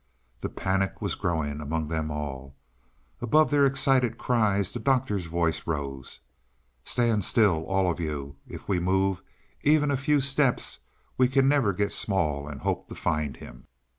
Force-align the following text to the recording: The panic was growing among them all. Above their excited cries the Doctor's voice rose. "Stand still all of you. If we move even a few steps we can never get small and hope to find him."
The 0.39 0.49
panic 0.49 0.99
was 0.99 1.13
growing 1.13 1.61
among 1.61 1.87
them 1.89 2.09
all. 2.09 2.55
Above 3.19 3.51
their 3.51 3.67
excited 3.67 4.17
cries 4.17 4.73
the 4.73 4.79
Doctor's 4.79 5.27
voice 5.27 5.67
rose. 5.67 6.21
"Stand 6.81 7.23
still 7.23 7.63
all 7.67 7.87
of 7.87 7.99
you. 7.99 8.35
If 8.47 8.67
we 8.67 8.79
move 8.79 9.21
even 9.61 9.91
a 9.91 9.97
few 9.97 10.19
steps 10.19 10.79
we 11.19 11.27
can 11.27 11.47
never 11.47 11.71
get 11.71 11.93
small 11.93 12.47
and 12.47 12.61
hope 12.61 12.89
to 12.89 12.95
find 12.95 13.37
him." 13.37 13.67